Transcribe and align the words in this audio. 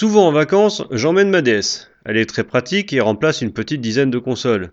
Souvent 0.00 0.28
en 0.28 0.32
vacances, 0.32 0.82
j'emmène 0.90 1.28
ma 1.28 1.42
DS. 1.42 1.90
Elle 2.06 2.16
est 2.16 2.24
très 2.24 2.42
pratique 2.42 2.94
et 2.94 3.02
remplace 3.02 3.42
une 3.42 3.52
petite 3.52 3.82
dizaine 3.82 4.10
de 4.10 4.18
consoles. 4.18 4.72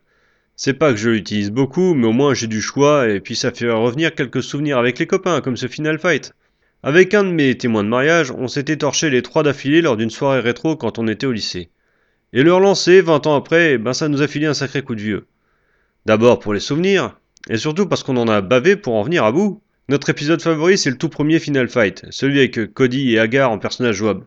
C'est 0.56 0.76
pas 0.76 0.94
que 0.94 0.98
je 0.98 1.10
l'utilise 1.10 1.52
beaucoup, 1.52 1.96
mais 1.96 2.08
au 2.08 2.14
moins 2.14 2.34
j'ai 2.34 2.48
du 2.48 2.62
choix 2.62 3.10
et 3.10 3.20
puis 3.20 3.36
ça 3.36 3.52
fait 3.52 3.70
revenir 3.70 4.16
quelques 4.16 4.42
souvenirs 4.42 4.78
avec 4.78 5.00
les 5.00 5.06
copains, 5.06 5.42
comme 5.42 5.58
ce 5.58 5.68
Final 5.68 6.00
Fight. 6.00 6.34
Avec 6.82 7.14
un 7.14 7.26
de 7.26 7.32
mes 7.32 7.58
témoins 7.58 7.84
de 7.84 7.90
mariage, 7.90 8.32
on 8.32 8.48
s'était 8.48 8.78
torché 8.78 9.10
les 9.10 9.22
trois 9.22 9.44
d'affilée 9.44 9.82
lors 9.82 9.98
d'une 9.98 10.10
soirée 10.10 10.40
rétro 10.40 10.78
quand 10.78 10.98
on 10.98 11.10
était 11.10 11.28
au 11.28 11.34
lycée. 11.34 11.72
Et 12.32 12.42
le 12.42 12.54
relancer 12.54 13.02
20 13.02 13.28
ans 13.28 13.36
après, 13.36 13.78
ben 13.78 13.92
ça 13.92 14.08
nous 14.08 14.22
a 14.22 14.30
filé 14.30 14.46
un 14.46 14.54
sacré 14.54 14.82
coup 14.82 14.96
de 14.96 15.02
vieux. 15.02 15.28
D'abord 16.06 16.40
pour 16.40 16.54
les 16.54 16.62
souvenirs, 16.62 17.20
et 17.50 17.58
surtout 17.58 17.86
parce 17.86 18.04
qu'on 18.04 18.16
en 18.16 18.30
a 18.30 18.40
bavé 18.40 18.78
pour 18.78 18.96
en 18.96 19.04
venir 19.04 19.26
à 19.26 19.34
bout. 19.34 19.62
Notre 19.90 20.10
épisode 20.10 20.42
favori, 20.42 20.78
c'est 20.78 20.90
le 20.90 20.98
tout 20.98 21.10
premier 21.10 21.40
Final 21.40 21.68
Fight, 21.68 22.06
celui 22.12 22.40
avec 22.40 22.74
Cody 22.74 23.12
et 23.12 23.20
Agar 23.20 23.52
en 23.52 23.60
personnage 23.60 23.98
jouable. 23.98 24.26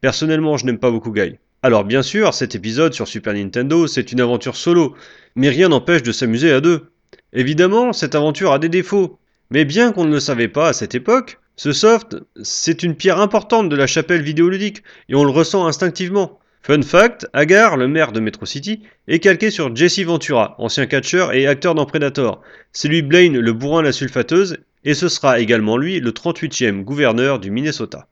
Personnellement, 0.00 0.56
je 0.56 0.66
n'aime 0.66 0.78
pas 0.78 0.90
beaucoup 0.90 1.12
Guy. 1.12 1.38
Alors 1.62 1.84
bien 1.84 2.02
sûr, 2.02 2.34
cet 2.34 2.54
épisode 2.54 2.94
sur 2.94 3.08
Super 3.08 3.34
Nintendo, 3.34 3.86
c'est 3.86 4.12
une 4.12 4.20
aventure 4.20 4.56
solo, 4.56 4.94
mais 5.34 5.48
rien 5.48 5.68
n'empêche 5.68 6.02
de 6.02 6.12
s'amuser 6.12 6.52
à 6.52 6.60
deux. 6.60 6.90
Évidemment, 7.32 7.92
cette 7.92 8.14
aventure 8.14 8.52
a 8.52 8.58
des 8.58 8.68
défauts, 8.68 9.18
mais 9.50 9.64
bien 9.64 9.92
qu'on 9.92 10.04
ne 10.04 10.12
le 10.12 10.20
savait 10.20 10.48
pas 10.48 10.68
à 10.68 10.72
cette 10.72 10.94
époque, 10.94 11.38
ce 11.56 11.72
soft, 11.72 12.16
c'est 12.42 12.82
une 12.82 12.94
pierre 12.94 13.20
importante 13.20 13.68
de 13.68 13.76
la 13.76 13.86
chapelle 13.86 14.22
vidéoludique, 14.22 14.82
et 15.08 15.14
on 15.14 15.24
le 15.24 15.30
ressent 15.30 15.66
instinctivement. 15.66 16.38
Fun 16.62 16.82
fact, 16.82 17.26
Agar, 17.32 17.76
le 17.76 17.88
maire 17.88 18.12
de 18.12 18.20
Metro 18.20 18.44
City, 18.44 18.82
est 19.08 19.20
calqué 19.20 19.50
sur 19.50 19.74
Jesse 19.74 20.00
Ventura, 20.00 20.54
ancien 20.58 20.86
catcheur 20.86 21.32
et 21.32 21.46
acteur 21.46 21.74
dans 21.74 21.86
Predator. 21.86 22.42
C'est 22.72 22.88
lui 22.88 23.02
Blaine, 23.02 23.38
le 23.38 23.52
bourrin 23.52 23.82
la 23.82 23.92
sulfateuse, 23.92 24.58
et 24.84 24.94
ce 24.94 25.08
sera 25.08 25.40
également 25.40 25.78
lui 25.78 26.00
le 26.00 26.10
38e 26.10 26.82
gouverneur 26.82 27.38
du 27.38 27.50
Minnesota. 27.50 28.08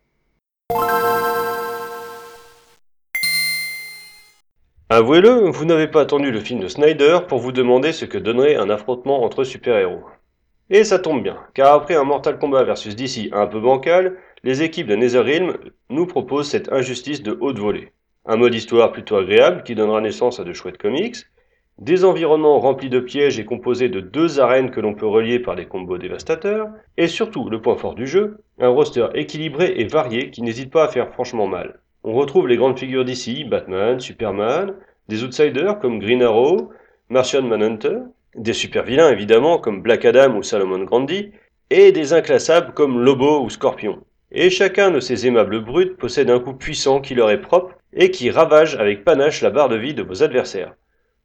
Avouez-le, 4.91 5.49
vous 5.49 5.65
n'avez 5.65 5.89
pas 5.89 6.03
attendu 6.03 6.31
le 6.31 6.41
film 6.41 6.61
de 6.61 6.69
Snyder 6.69 7.21
pour 7.27 7.39
vous 7.39 7.53
demander 7.53 7.93
ce 7.93 8.05
que 8.05 8.19
donnerait 8.19 8.57
un 8.57 8.69
affrontement 8.69 9.25
entre 9.25 9.43
super-héros. 9.43 10.05
Et 10.69 10.85
ça 10.85 10.99
tombe 10.99 11.23
bien, 11.23 11.39
car 11.55 11.73
après 11.73 11.95
un 11.95 12.05
Mortal 12.05 12.39
Kombat 12.39 12.65
vs 12.65 12.95
DC 12.95 13.33
un 13.33 13.47
peu 13.47 13.61
bancal, 13.61 14.19
les 14.43 14.63
équipes 14.63 14.89
de 14.89 14.97
Netherrealm 14.97 15.57
nous 15.89 16.07
proposent 16.07 16.51
cette 16.51 16.71
injustice 16.71 17.23
de 17.23 17.35
haute 17.41 17.59
volée. 17.59 17.93
Un 18.27 18.37
mode 18.37 18.55
histoire 18.55 18.93
plutôt 18.93 19.17
agréable 19.17 19.63
qui 19.63 19.75
donnera 19.75 20.03
naissance 20.03 20.39
à 20.39 20.45
de 20.45 20.53
chouettes 20.53 20.77
comics, 20.77 21.17
des 21.79 22.05
environnements 22.05 22.61
remplis 22.61 22.91
de 22.91 23.01
pièges 23.01 23.39
et 23.39 23.47
composés 23.47 23.89
de 23.89 24.01
deux 24.01 24.39
arènes 24.39 24.71
que 24.71 24.81
l'on 24.81 24.95
peut 24.95 25.07
relier 25.07 25.39
par 25.39 25.57
des 25.57 25.65
combos 25.65 25.97
dévastateurs, 25.97 26.69
et 26.99 27.09
surtout, 27.09 27.49
le 27.49 27.63
point 27.63 27.77
fort 27.77 27.95
du 27.95 28.07
jeu, 28.07 28.45
un 28.61 28.69
roster 28.69 29.07
équilibré 29.15 29.73
et 29.79 29.87
varié 29.87 30.31
qui 30.31 30.43
n'hésite 30.43 30.71
pas 30.71 30.85
à 30.85 30.89
faire 30.89 31.11
franchement 31.11 31.47
mal. 31.47 31.81
On 32.07 32.13
retrouve 32.13 32.49
les 32.49 32.59
grandes 32.59 32.79
figures 32.79 33.07
d'ici, 33.07 33.45
Batman, 33.45 33.99
Superman, 33.99 34.75
des 35.09 35.25
outsiders 35.25 35.79
comme 35.79 35.99
Green 35.99 36.23
Arrow, 36.23 36.71
Martian 37.09 37.41
Manhunter, 37.41 37.97
des 38.37 38.53
super 38.53 38.85
vilains 38.85 39.11
évidemment 39.11 39.57
comme 39.57 39.81
Black 39.81 40.05
Adam 40.05 40.37
ou 40.37 40.43
Salomon 40.43 40.85
Grandi, 40.85 41.33
et 41.71 41.93
des 41.93 42.13
inclassables 42.13 42.75
comme 42.75 43.01
Lobo 43.03 43.43
ou 43.43 43.49
Scorpion. 43.49 44.05
Et 44.33 44.51
chacun 44.51 44.91
de 44.91 45.01
ces 45.01 45.27
aimables 45.27 45.65
brutes 45.65 45.97
possède 45.97 46.29
un 46.29 46.41
coup 46.41 46.53
puissant 46.53 47.01
qui 47.01 47.15
leur 47.15 47.31
est 47.31 47.41
propre 47.41 47.75
et 47.95 48.11
qui 48.11 48.31
ravage 48.31 48.77
avec 48.77 49.03
panache 49.03 49.41
la 49.41 49.49
barre 49.49 49.71
de 49.71 49.77
vie 49.77 49.95
de 49.95 50.03
vos 50.03 50.23
adversaires. 50.23 50.75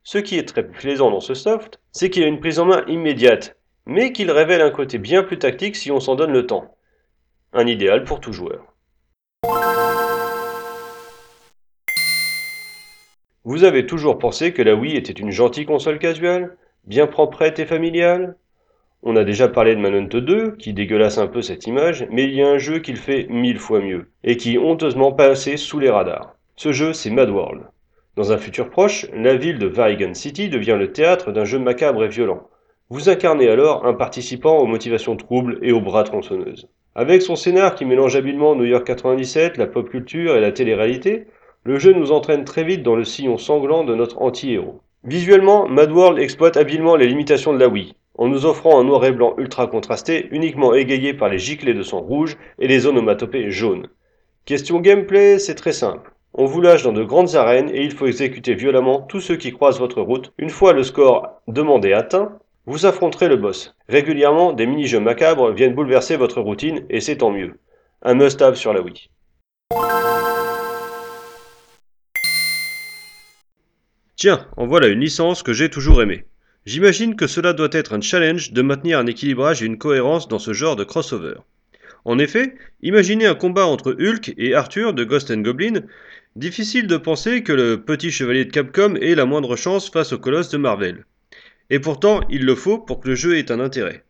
Ce 0.04 0.18
qui 0.18 0.38
est 0.38 0.48
très 0.48 0.66
plaisant 0.66 1.12
dans 1.12 1.20
ce 1.20 1.34
soft, 1.34 1.82
c'est 1.92 2.10
qu'il 2.10 2.24
a 2.24 2.28
une 2.28 2.40
prise 2.40 2.60
en 2.60 2.66
main 2.66 2.86
immédiate, 2.88 3.58
mais 3.86 4.14
qu'il 4.14 4.32
révèle 4.32 4.62
un 4.62 4.72
côté 4.72 4.98
bien 4.98 5.24
plus 5.24 5.40
tactique 5.40 5.76
si 5.76 5.92
on 5.92 6.00
s'en 6.00 6.16
donne 6.16 6.32
le 6.32 6.46
temps. 6.46 6.74
Un 7.52 7.68
idéal 7.68 8.06
pour 8.06 8.22
tout 8.22 8.32
joueur. 8.32 8.76
Vous 13.46 13.64
avez 13.64 13.86
toujours 13.86 14.18
pensé 14.18 14.52
que 14.52 14.62
la 14.62 14.76
Wii 14.76 14.98
était 14.98 15.14
une 15.14 15.32
gentille 15.32 15.66
console 15.66 15.98
casuale, 15.98 16.58
bien 16.84 17.08
proprette 17.08 17.58
et 17.60 17.66
familiale? 17.66 18.36
On 19.02 19.16
a 19.16 19.24
déjà 19.24 19.48
parlé 19.48 19.76
de 19.78 19.80
Manhunt 19.80 20.10
2, 20.10 20.58
qui 20.58 20.74
dégueulasse 20.74 21.20
un 21.20 21.28
peu 21.28 21.42
cette 21.42 21.66
image, 21.66 22.06
mais 22.12 22.26
il 22.26 22.34
y 22.34 22.42
a 22.42 22.50
un 22.50 22.58
jeu 22.58 22.80
qui 22.80 22.92
le 22.92 22.98
fait 22.98 23.28
mille 23.30 23.58
fois 23.58 23.80
mieux, 23.80 24.10
et 24.26 24.36
qui 24.36 24.58
honteusement 24.58 25.14
passé 25.14 25.56
sous 25.56 25.80
les 25.80 25.90
radars. 25.90 26.36
Ce 26.58 26.74
jeu, 26.74 26.92
c'est 26.92 27.12
Mad 27.12 27.30
World. 27.30 27.62
Dans 28.18 28.34
un 28.34 28.38
futur 28.38 28.70
proche, 28.70 29.06
la 29.14 29.38
ville 29.38 29.58
de 29.58 29.68
Varigan 29.68 30.14
City 30.14 30.50
devient 30.50 30.76
le 30.78 30.92
théâtre 30.92 31.32
d'un 31.32 31.46
jeu 31.46 31.60
macabre 31.60 32.04
et 32.04 32.10
violent. 32.10 32.50
Vous 32.90 33.08
incarnez 33.08 33.48
alors 33.48 33.86
un 33.86 33.94
participant 33.94 34.58
aux 34.58 34.66
motivations 34.66 35.16
troubles 35.16 35.60
et 35.62 35.72
aux 35.72 35.80
bras 35.80 36.04
tronçonneuses. 36.04 36.68
Avec 36.94 37.22
son 37.22 37.38
scénar 37.38 37.76
qui 37.76 37.86
mélange 37.86 38.18
habilement 38.18 38.54
New 38.56 38.66
York 38.66 38.86
97, 38.86 39.56
la 39.56 39.68
pop 39.68 39.90
culture 39.90 40.36
et 40.36 40.42
la 40.42 40.52
télé-réalité, 40.52 41.28
le 41.64 41.78
jeu 41.78 41.94
nous 41.94 42.12
entraîne 42.12 42.46
très 42.46 42.64
vite 42.64 42.84
dans 42.84 42.96
le 42.96 43.04
sillon 43.04 43.38
sanglant 43.38 43.84
de 43.84 43.96
notre 43.96 44.22
anti-héros. 44.22 44.82
Visuellement, 45.04 45.68
Mad 45.68 45.92
World 45.92 46.20
exploite 46.20 46.58
habilement 46.58 46.96
les 46.96 47.08
limitations 47.08 47.54
de 47.54 47.60
la 47.60 47.68
Wii, 47.68 47.96
en 48.18 48.28
nous 48.28 48.46
offrant 48.46 48.80
un 48.80 48.84
noir 48.84 49.06
et 49.06 49.12
blanc 49.12 49.34
ultra 49.38 49.68
contrasté, 49.68 50.28
uniquement 50.32 50.74
égayé 50.74 51.14
par 51.14 51.30
les 51.30 51.40
giclées 51.40 51.74
de 51.74 51.84
sang 51.84 52.02
rouge 52.02 52.38
et 52.60 52.68
les 52.68 52.86
onomatopées 52.86 53.50
jaunes. 53.50 53.88
Question 54.46 54.80
gameplay, 54.80 55.40
c'est 55.40 55.56
très 55.56 55.72
simple. 55.72 56.12
On 56.34 56.46
vous 56.46 56.62
lâche 56.62 56.84
dans 56.84 56.94
de 56.94 57.04
grandes 57.04 57.36
arènes 57.36 57.70
et 57.70 57.82
il 57.82 57.92
faut 57.92 58.08
exécuter 58.08 58.54
violemment 58.54 59.02
tous 59.02 59.20
ceux 59.20 59.36
qui 59.36 59.52
croisent 59.52 59.80
votre 59.80 60.02
route. 60.02 60.32
Une 60.38 60.50
fois 60.50 60.74
le 60.74 60.84
score 60.84 61.42
demandé 61.48 61.94
atteint, 61.94 62.38
vous 62.66 62.86
affronterez 62.86 63.28
le 63.28 63.38
boss. 63.38 63.76
Régulièrement, 63.88 64.54
des 64.54 64.68
mini-jeux 64.68 65.00
macabres 65.00 65.52
viennent 65.52 65.74
bouleverser 65.74 66.18
votre 66.18 66.42
routine 66.42 66.86
et 66.90 67.00
c'est 67.00 67.18
tant 67.18 67.32
mieux. 67.32 67.60
Un 68.04 68.14
must-have 68.14 68.56
sur 68.56 68.74
la 68.74 68.82
Wii. 68.82 69.10
Tiens, 74.20 74.46
en 74.58 74.68
voilà 74.68 74.88
une 74.90 75.00
licence 75.00 75.44
que 75.44 75.54
j'ai 75.54 75.70
toujours 75.70 76.02
aimée. 76.02 76.26
J'imagine 76.66 77.16
que 77.16 77.26
cela 77.26 77.54
doit 77.54 77.70
être 77.72 77.94
un 77.94 78.02
challenge 78.02 78.52
de 78.52 78.62
maintenir 78.62 79.00
un 79.00 79.06
équilibrage 79.06 79.64
et 79.64 79.66
une 79.66 79.78
cohérence 79.78 80.28
dans 80.28 80.40
ce 80.40 80.52
genre 80.52 80.76
de 80.76 80.84
crossover. 80.84 81.36
En 82.04 82.20
effet, 82.20 82.56
imaginez 82.82 83.28
un 83.28 83.36
combat 83.36 83.66
entre 83.66 83.94
Hulk 83.94 84.34
et 84.38 84.54
Arthur 84.56 84.94
de 84.94 85.06
Ghost 85.06 85.32
and 85.32 85.40
Goblin 85.40 85.84
Difficile 86.36 86.88
de 86.88 86.98
penser 86.98 87.44
que 87.44 87.54
le 87.54 87.82
petit 87.82 88.12
chevalier 88.12 88.44
de 88.44 88.52
Capcom 88.52 88.96
ait 88.96 89.16
la 89.16 89.24
moindre 89.24 89.56
chance 89.56 89.90
face 89.90 90.12
au 90.12 90.18
colosse 90.18 90.50
de 90.50 90.58
Marvel. 90.58 91.06
Et 91.70 91.80
pourtant, 91.80 92.20
il 92.30 92.44
le 92.44 92.56
faut 92.56 92.78
pour 92.78 93.00
que 93.00 93.08
le 93.08 93.16
jeu 93.16 93.38
ait 93.38 93.54
un 93.54 93.62
intérêt. 93.62 94.04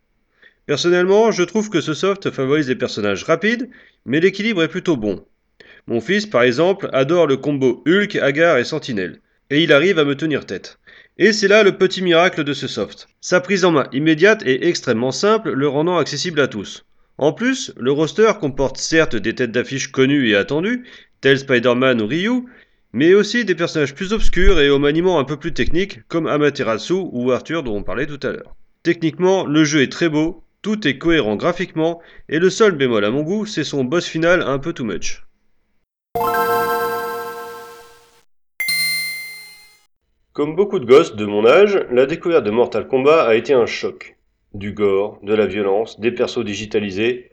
Personnellement, 0.66 1.30
je 1.30 1.44
trouve 1.44 1.70
que 1.70 1.80
ce 1.80 1.94
soft 1.94 2.32
favorise 2.32 2.68
les 2.68 2.74
personnages 2.74 3.22
rapides, 3.22 3.70
mais 4.06 4.18
l'équilibre 4.18 4.64
est 4.64 4.68
plutôt 4.68 4.96
bon. 4.96 5.24
Mon 5.86 6.00
fils, 6.00 6.26
par 6.26 6.42
exemple, 6.42 6.90
adore 6.92 7.28
le 7.28 7.36
combo 7.36 7.84
Hulk, 7.86 8.16
Agar 8.16 8.58
et 8.58 8.64
Sentinelle, 8.64 9.20
et 9.50 9.62
il 9.62 9.72
arrive 9.72 9.98
à 9.98 10.04
me 10.04 10.16
tenir 10.16 10.46
tête. 10.46 10.78
Et 11.18 11.32
c'est 11.32 11.48
là 11.48 11.62
le 11.62 11.76
petit 11.76 12.02
miracle 12.02 12.44
de 12.44 12.54
ce 12.54 12.66
soft. 12.66 13.08
Sa 13.20 13.40
prise 13.40 13.64
en 13.64 13.72
main 13.72 13.88
immédiate 13.92 14.42
est 14.46 14.66
extrêmement 14.66 15.12
simple, 15.12 15.50
le 15.50 15.68
rendant 15.68 15.98
accessible 15.98 16.40
à 16.40 16.48
tous. 16.48 16.84
En 17.18 17.34
plus, 17.34 17.74
le 17.76 17.92
roster 17.92 18.32
comporte 18.40 18.78
certes 18.78 19.16
des 19.16 19.34
têtes 19.34 19.52
d'affiche 19.52 19.92
connues 19.92 20.30
et 20.30 20.36
attendues, 20.36 20.86
tel 21.20 21.38
Spider-Man 21.38 22.00
ou 22.00 22.06
Ryu, 22.06 22.44
mais 22.92 23.12
aussi 23.12 23.44
des 23.44 23.54
personnages 23.54 23.94
plus 23.94 24.12
obscurs 24.12 24.58
et 24.60 24.70
au 24.70 24.78
maniement 24.78 25.18
un 25.18 25.24
peu 25.24 25.36
plus 25.36 25.52
technique, 25.52 26.00
comme 26.08 26.26
Amaterasu 26.26 26.94
ou 27.12 27.30
Arthur 27.30 27.62
dont 27.62 27.76
on 27.76 27.82
parlait 27.82 28.06
tout 28.06 28.26
à 28.26 28.32
l'heure. 28.32 28.56
Techniquement, 28.82 29.44
le 29.44 29.64
jeu 29.64 29.82
est 29.82 29.92
très 29.92 30.08
beau, 30.08 30.42
tout 30.62 30.88
est 30.88 30.96
cohérent 30.96 31.36
graphiquement, 31.36 32.00
et 32.28 32.38
le 32.38 32.48
seul 32.48 32.72
bémol 32.72 33.04
à 33.04 33.10
mon 33.10 33.22
goût, 33.22 33.44
c'est 33.44 33.64
son 33.64 33.84
boss 33.84 34.06
final 34.06 34.42
un 34.42 34.58
peu 34.58 34.72
too 34.72 34.84
much. 34.84 35.22
Comme 40.32 40.54
beaucoup 40.54 40.78
de 40.78 40.86
gosses 40.86 41.16
de 41.16 41.26
mon 41.26 41.44
âge, 41.44 41.84
la 41.90 42.06
découverte 42.06 42.44
de 42.44 42.52
Mortal 42.52 42.86
Kombat 42.86 43.26
a 43.26 43.34
été 43.34 43.52
un 43.52 43.66
choc. 43.66 44.16
Du 44.54 44.72
gore, 44.72 45.18
de 45.24 45.34
la 45.34 45.46
violence, 45.46 45.98
des 45.98 46.12
persos 46.12 46.44
digitalisés, 46.44 47.32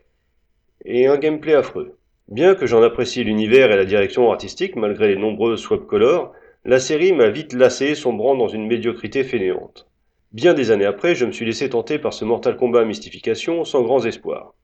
et 0.84 1.06
un 1.06 1.18
gameplay 1.18 1.54
affreux. 1.54 1.96
Bien 2.28 2.56
que 2.56 2.66
j'en 2.66 2.82
apprécie 2.82 3.24
l'univers 3.24 3.72
et 3.72 3.76
la 3.76 3.86
direction 3.86 4.32
artistique 4.32 4.76
malgré 4.76 5.10
les 5.10 5.16
nombreuses 5.16 5.60
swap 5.60 5.86
colors, 5.86 6.34
la 6.66 6.80
série 6.80 7.14
m'a 7.14 7.30
vite 7.30 7.54
lassé 7.54 7.94
sombrant 7.94 8.36
dans 8.36 8.48
une 8.48 8.66
médiocrité 8.66 9.24
fainéante. 9.24 9.88
Bien 10.32 10.56
des 10.56 10.72
années 10.72 10.86
après, 10.86 11.14
je 11.14 11.26
me 11.26 11.32
suis 11.32 11.46
laissé 11.46 11.70
tenter 11.70 12.00
par 12.00 12.14
ce 12.14 12.26
Mortal 12.26 12.58
Kombat 12.58 12.84
Mystification 12.84 13.64
sans 13.64 13.84
grands 13.84 14.06
espoirs. 14.06 14.56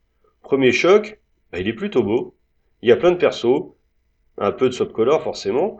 Premier 0.42 0.72
choc, 0.72 1.19
bah, 1.52 1.60
il 1.60 1.68
est 1.68 1.74
plutôt 1.74 2.02
beau, 2.02 2.34
il 2.81 2.90
y 2.90 2.92
a 2.92 2.98
plein 2.98 3.12
de 3.12 3.18
persos, 3.18 3.75
un 4.40 4.52
peu 4.52 4.69
de 4.69 4.74
swap 4.74 4.92
color 4.92 5.22
forcément. 5.22 5.78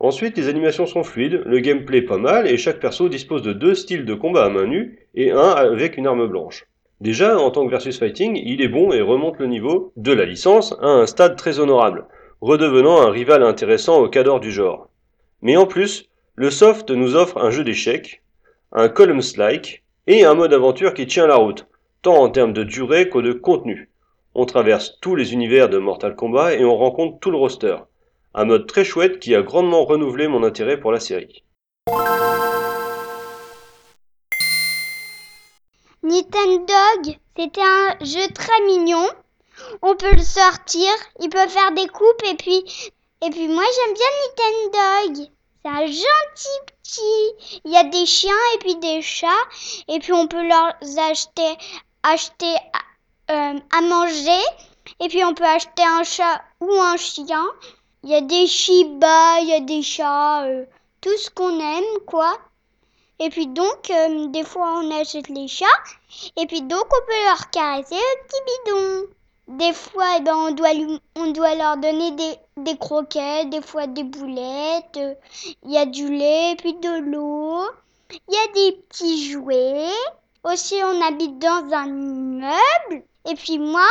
Ensuite, 0.00 0.36
les 0.36 0.48
animations 0.48 0.86
sont 0.86 1.02
fluides, 1.02 1.42
le 1.44 1.58
gameplay 1.58 2.02
pas 2.02 2.18
mal 2.18 2.46
et 2.46 2.56
chaque 2.56 2.78
perso 2.78 3.08
dispose 3.08 3.42
de 3.42 3.52
deux 3.52 3.74
styles 3.74 4.04
de 4.04 4.14
combat 4.14 4.44
à 4.44 4.48
main 4.48 4.66
nue 4.66 5.08
et 5.16 5.32
un 5.32 5.50
avec 5.50 5.96
une 5.96 6.06
arme 6.06 6.28
blanche. 6.28 6.66
Déjà, 7.00 7.36
en 7.36 7.50
tant 7.50 7.64
que 7.64 7.70
versus 7.70 7.98
fighting, 7.98 8.40
il 8.44 8.62
est 8.62 8.68
bon 8.68 8.92
et 8.92 9.00
remonte 9.00 9.38
le 9.38 9.46
niveau 9.46 9.92
de 9.96 10.12
la 10.12 10.24
licence 10.24 10.72
à 10.80 10.86
un 10.86 11.06
stade 11.06 11.36
très 11.36 11.58
honorable, 11.58 12.06
redevenant 12.40 13.00
un 13.00 13.10
rival 13.10 13.42
intéressant 13.42 14.00
au 14.00 14.08
cadre 14.08 14.38
du 14.38 14.52
genre. 14.52 14.88
Mais 15.42 15.56
en 15.56 15.66
plus, 15.66 16.08
le 16.36 16.50
soft 16.50 16.90
nous 16.90 17.16
offre 17.16 17.38
un 17.38 17.50
jeu 17.50 17.64
d'échecs, 17.64 18.22
un 18.70 18.88
columns-like 18.88 19.82
et 20.06 20.24
un 20.24 20.34
mode 20.34 20.54
aventure 20.54 20.94
qui 20.94 21.06
tient 21.06 21.26
la 21.26 21.36
route, 21.36 21.66
tant 22.02 22.22
en 22.22 22.30
termes 22.30 22.52
de 22.52 22.62
durée 22.62 23.08
que 23.08 23.18
de 23.18 23.32
contenu. 23.32 23.90
On 24.36 24.44
traverse 24.44 24.98
tous 25.00 25.16
les 25.16 25.32
univers 25.32 25.68
de 25.68 25.78
Mortal 25.78 26.14
Kombat 26.14 26.54
et 26.54 26.64
on 26.64 26.76
rencontre 26.76 27.18
tout 27.18 27.32
le 27.32 27.36
roster. 27.36 27.76
Un 28.40 28.44
mode 28.44 28.68
très 28.68 28.84
chouette 28.84 29.18
qui 29.18 29.34
a 29.34 29.42
grandement 29.42 29.84
renouvelé 29.84 30.28
mon 30.28 30.44
intérêt 30.44 30.78
pour 30.78 30.92
la 30.92 31.00
série. 31.00 31.42
Nintendo, 36.04 37.16
c'était 37.36 37.60
un 37.60 37.96
jeu 38.00 38.32
très 38.32 38.60
mignon. 38.64 39.08
On 39.82 39.96
peut 39.96 40.12
le 40.12 40.22
sortir, 40.22 40.88
il 41.20 41.30
peut 41.30 41.48
faire 41.48 41.72
des 41.72 41.88
coupes 41.88 42.22
et 42.30 42.36
puis 42.36 42.58
et 43.26 43.30
puis 43.30 43.48
moi 43.48 43.64
j'aime 43.74 43.94
bien 43.94 44.06
Nintendo. 44.70 45.30
C'est 45.64 45.70
un 45.72 45.86
gentil 45.86 46.58
petit. 46.68 47.60
Il 47.64 47.72
y 47.72 47.76
a 47.76 47.82
des 47.82 48.06
chiens 48.06 48.44
et 48.54 48.58
puis 48.58 48.76
des 48.76 49.02
chats 49.02 49.48
et 49.88 49.98
puis 49.98 50.12
on 50.12 50.28
peut 50.28 50.46
leur 50.46 50.76
acheter 51.10 51.56
acheter 52.04 52.54
euh, 53.32 53.58
à 53.76 53.80
manger 53.80 54.44
et 55.00 55.08
puis 55.08 55.24
on 55.24 55.34
peut 55.34 55.44
acheter 55.44 55.82
un 55.82 56.04
chat 56.04 56.40
ou 56.60 56.72
un 56.72 56.96
chien. 56.96 57.44
Il 58.08 58.12
y 58.12 58.14
a 58.14 58.22
des 58.22 58.46
Shiba, 58.46 59.40
il 59.42 59.48
y 59.48 59.52
a 59.52 59.60
des 59.60 59.82
chats, 59.82 60.44
euh, 60.44 60.64
tout 61.02 61.14
ce 61.18 61.28
qu'on 61.28 61.60
aime 61.60 61.98
quoi. 62.06 62.38
Et 63.18 63.28
puis 63.28 63.46
donc, 63.46 63.90
euh, 63.90 64.28
des 64.28 64.44
fois, 64.44 64.80
on 64.82 64.90
achète 64.98 65.28
les 65.28 65.46
chats. 65.46 65.66
Et 66.38 66.46
puis 66.46 66.62
donc, 66.62 66.86
on 66.86 67.06
peut 67.06 67.24
leur 67.26 67.50
caresser 67.50 67.96
le 67.96 68.24
petit 68.24 68.40
bidon. 68.48 69.58
Des 69.58 69.74
fois, 69.74 70.06
eh 70.16 70.22
ben, 70.22 70.34
on, 70.34 70.52
doit 70.52 70.70
on 71.16 71.32
doit 71.32 71.54
leur 71.54 71.76
donner 71.76 72.12
des, 72.12 72.36
des 72.56 72.78
croquettes, 72.78 73.50
des 73.50 73.60
fois 73.60 73.86
des 73.86 74.04
boulettes. 74.04 74.98
Il 75.64 75.70
y 75.70 75.76
a 75.76 75.84
du 75.84 76.08
lait, 76.08 76.56
puis 76.56 76.76
de 76.76 77.10
l'eau. 77.10 77.60
Il 78.10 78.34
y 78.34 78.38
a 78.38 78.52
des 78.54 78.72
petits 78.88 79.30
jouets. 79.30 79.92
Aussi, 80.44 80.76
on 80.82 81.02
habite 81.02 81.38
dans 81.38 81.74
un 81.74 81.88
immeuble. 81.88 83.04
Et 83.28 83.34
puis 83.34 83.58
moi, 83.58 83.86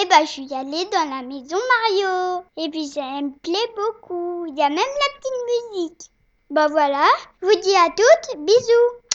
eh 0.00 0.06
ben, 0.06 0.20
je 0.20 0.30
suis 0.30 0.54
allée 0.54 0.84
dans 0.92 1.10
la 1.10 1.22
maison 1.22 1.56
Mario. 1.56 2.44
Et 2.56 2.70
puis, 2.70 2.86
ça 2.86 3.02
me 3.20 3.30
plaît 3.40 3.72
beaucoup. 3.76 4.46
Il 4.46 4.56
y 4.56 4.62
a 4.62 4.68
même 4.68 4.76
la 4.76 5.18
petite 5.18 5.74
musique. 5.74 6.10
Bah 6.50 6.68
voilà, 6.68 7.04
je 7.42 7.46
vous 7.46 7.60
dis 7.60 7.76
à 7.76 7.88
toutes, 7.90 8.40
bisous 8.40 9.07